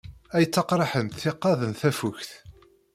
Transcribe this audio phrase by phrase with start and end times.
[0.35, 2.29] Ay ttaqraḥent tiqqad n tafukt!